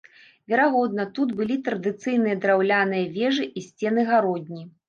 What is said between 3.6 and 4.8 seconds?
сцены-гародні.